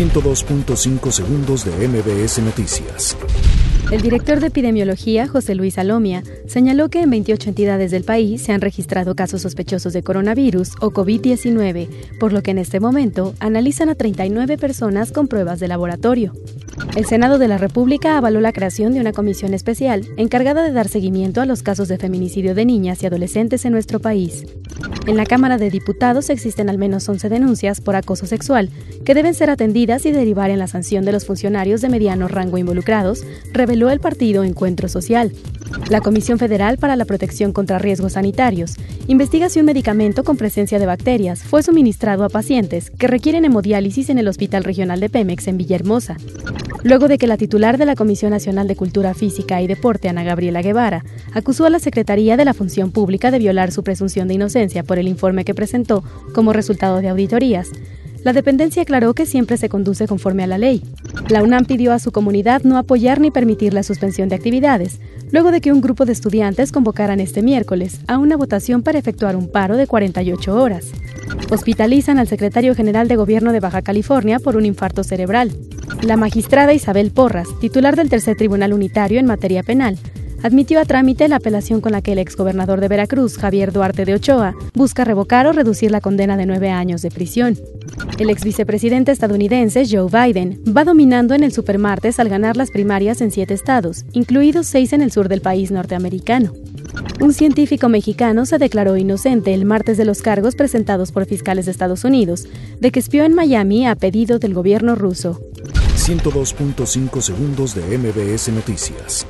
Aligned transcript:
102.5 0.00 1.10
segundos 1.10 1.66
de 1.66 1.86
MBS 1.86 2.38
Noticias. 2.38 3.18
El 3.92 4.00
director 4.00 4.40
de 4.40 4.46
epidemiología, 4.46 5.28
José 5.28 5.54
Luis 5.54 5.76
Alomia, 5.76 6.22
señaló 6.46 6.88
que 6.88 7.02
en 7.02 7.10
28 7.10 7.50
entidades 7.50 7.90
del 7.90 8.04
país 8.04 8.40
se 8.40 8.52
han 8.52 8.62
registrado 8.62 9.14
casos 9.14 9.42
sospechosos 9.42 9.92
de 9.92 10.02
coronavirus 10.02 10.70
o 10.80 10.90
COVID-19, 10.90 12.16
por 12.18 12.32
lo 12.32 12.42
que 12.42 12.52
en 12.52 12.56
este 12.56 12.80
momento 12.80 13.34
analizan 13.40 13.90
a 13.90 13.94
39 13.94 14.56
personas 14.56 15.12
con 15.12 15.28
pruebas 15.28 15.60
de 15.60 15.68
laboratorio. 15.68 16.32
El 16.96 17.04
Senado 17.04 17.38
de 17.38 17.48
la 17.48 17.58
República 17.58 18.16
avaló 18.16 18.40
la 18.40 18.54
creación 18.54 18.94
de 18.94 19.00
una 19.00 19.12
comisión 19.12 19.52
especial 19.52 20.06
encargada 20.16 20.62
de 20.62 20.72
dar 20.72 20.88
seguimiento 20.88 21.42
a 21.42 21.46
los 21.46 21.62
casos 21.62 21.88
de 21.88 21.98
feminicidio 21.98 22.54
de 22.54 22.64
niñas 22.64 23.02
y 23.02 23.06
adolescentes 23.06 23.66
en 23.66 23.72
nuestro 23.72 24.00
país. 24.00 24.46
En 25.06 25.16
la 25.16 25.24
Cámara 25.24 25.56
de 25.56 25.70
Diputados 25.70 26.30
existen 26.30 26.68
al 26.68 26.78
menos 26.78 27.08
11 27.08 27.28
denuncias 27.28 27.80
por 27.80 27.96
acoso 27.96 28.26
sexual 28.26 28.70
que 29.04 29.14
deben 29.14 29.34
ser 29.34 29.50
atendidas 29.50 30.04
y 30.06 30.12
derivar 30.12 30.50
en 30.50 30.58
la 30.58 30.66
sanción 30.66 31.04
de 31.04 31.12
los 31.12 31.26
funcionarios 31.26 31.80
de 31.80 31.88
mediano 31.88 32.28
rango 32.28 32.58
involucrados, 32.58 33.24
reveló 33.52 33.90
el 33.90 34.00
partido 34.00 34.44
Encuentro 34.44 34.88
Social. 34.88 35.32
La 35.88 36.00
Comisión 36.00 36.38
Federal 36.38 36.78
para 36.78 36.96
la 36.96 37.04
Protección 37.04 37.52
contra 37.52 37.78
Riesgos 37.78 38.12
Sanitarios 38.12 38.74
investiga 39.08 39.48
si 39.48 39.60
un 39.60 39.66
medicamento 39.66 40.22
con 40.22 40.36
presencia 40.36 40.78
de 40.78 40.86
bacterias 40.86 41.42
fue 41.42 41.62
suministrado 41.62 42.24
a 42.24 42.28
pacientes 42.28 42.90
que 42.90 43.08
requieren 43.08 43.44
hemodiálisis 43.44 44.08
en 44.10 44.18
el 44.18 44.28
Hospital 44.28 44.64
Regional 44.64 45.00
de 45.00 45.10
Pemex 45.10 45.48
en 45.48 45.56
Villahermosa. 45.56 46.16
Luego 46.82 47.08
de 47.08 47.18
que 47.18 47.26
la 47.26 47.36
titular 47.36 47.76
de 47.76 47.86
la 47.86 47.94
Comisión 47.94 48.30
Nacional 48.30 48.66
de 48.66 48.76
Cultura 48.76 49.14
Física 49.14 49.60
y 49.60 49.66
Deporte, 49.66 50.08
Ana 50.08 50.22
Gabriela 50.22 50.62
Guevara, 50.62 51.04
acusó 51.34 51.66
a 51.66 51.70
la 51.70 51.78
Secretaría 51.78 52.36
de 52.36 52.44
la 52.44 52.54
Función 52.54 52.90
Pública 52.90 53.30
de 53.30 53.38
violar 53.38 53.70
su 53.72 53.82
presunción 53.82 54.28
de 54.28 54.34
inocencia 54.34 54.82
por 54.82 54.98
el 54.98 55.08
informe 55.08 55.44
que 55.44 55.54
presentó 55.54 56.02
como 56.34 56.52
resultado 56.52 57.00
de 57.00 57.08
auditorías, 57.08 57.68
la 58.24 58.32
dependencia 58.32 58.82
aclaró 58.82 59.14
que 59.14 59.26
siempre 59.26 59.56
se 59.56 59.68
conduce 59.68 60.06
conforme 60.06 60.44
a 60.44 60.46
la 60.46 60.58
ley. 60.58 60.82
La 61.28 61.42
UNAM 61.42 61.64
pidió 61.64 61.92
a 61.92 61.98
su 61.98 62.12
comunidad 62.12 62.62
no 62.62 62.76
apoyar 62.76 63.20
ni 63.20 63.30
permitir 63.30 63.72
la 63.72 63.82
suspensión 63.82 64.28
de 64.28 64.36
actividades, 64.36 65.00
luego 65.32 65.50
de 65.50 65.60
que 65.60 65.72
un 65.72 65.80
grupo 65.80 66.04
de 66.04 66.12
estudiantes 66.12 66.72
convocaran 66.72 67.20
este 67.20 67.42
miércoles 67.42 68.00
a 68.08 68.18
una 68.18 68.36
votación 68.36 68.82
para 68.82 68.98
efectuar 68.98 69.36
un 69.36 69.50
paro 69.50 69.76
de 69.76 69.86
48 69.86 70.54
horas. 70.54 70.86
Hospitalizan 71.50 72.18
al 72.18 72.28
secretario 72.28 72.74
general 72.74 73.08
de 73.08 73.16
Gobierno 73.16 73.52
de 73.52 73.60
Baja 73.60 73.82
California 73.82 74.38
por 74.38 74.56
un 74.56 74.66
infarto 74.66 75.02
cerebral. 75.02 75.52
La 76.02 76.16
magistrada 76.16 76.72
Isabel 76.72 77.10
Porras, 77.10 77.48
titular 77.60 77.96
del 77.96 78.10
Tercer 78.10 78.36
Tribunal 78.36 78.72
Unitario 78.72 79.18
en 79.18 79.26
materia 79.26 79.62
penal, 79.62 79.98
admitió 80.42 80.80
a 80.80 80.84
trámite 80.84 81.28
la 81.28 81.36
apelación 81.36 81.80
con 81.80 81.92
la 81.92 82.02
que 82.02 82.12
el 82.12 82.18
exgobernador 82.18 82.80
de 82.80 82.88
Veracruz, 82.88 83.36
Javier 83.36 83.72
Duarte 83.72 84.04
de 84.04 84.14
Ochoa, 84.14 84.54
busca 84.74 85.04
revocar 85.04 85.46
o 85.46 85.52
reducir 85.52 85.90
la 85.90 86.00
condena 86.00 86.36
de 86.36 86.46
nueve 86.46 86.70
años 86.70 87.02
de 87.02 87.10
prisión. 87.10 87.58
El 88.18 88.30
ex 88.30 88.44
vicepresidente 88.44 89.12
estadounidense 89.12 89.84
Joe 89.88 90.08
Biden 90.10 90.62
va 90.76 90.84
dominando 90.84 91.34
en 91.34 91.42
el 91.42 91.52
supermartes 91.52 92.18
al 92.18 92.28
ganar 92.28 92.56
las 92.56 92.70
primarias 92.70 93.20
en 93.20 93.30
siete 93.30 93.54
estados, 93.54 94.04
incluidos 94.12 94.66
seis 94.66 94.92
en 94.92 95.02
el 95.02 95.12
sur 95.12 95.28
del 95.28 95.40
país 95.40 95.70
norteamericano. 95.70 96.52
Un 97.20 97.34
científico 97.34 97.88
mexicano 97.88 98.46
se 98.46 98.58
declaró 98.58 98.96
inocente 98.96 99.54
el 99.54 99.64
martes 99.64 99.96
de 99.98 100.04
los 100.04 100.22
cargos 100.22 100.54
presentados 100.54 101.12
por 101.12 101.26
fiscales 101.26 101.66
de 101.66 101.72
Estados 101.72 102.04
Unidos 102.04 102.46
de 102.80 102.90
que 102.90 103.00
espió 103.00 103.24
en 103.24 103.34
Miami 103.34 103.86
a 103.86 103.94
pedido 103.94 104.38
del 104.38 104.54
gobierno 104.54 104.94
ruso. 104.94 105.40
102.5 105.96 107.20
segundos 107.20 107.74
de 107.74 107.98
MBS 107.98 108.48
Noticias. 108.48 109.26